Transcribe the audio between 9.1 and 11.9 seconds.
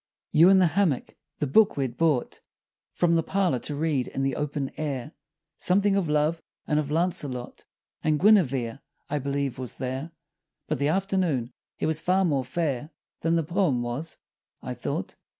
I believe, was there But the afternoon, it